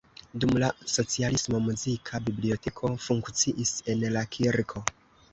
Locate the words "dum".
0.43-0.53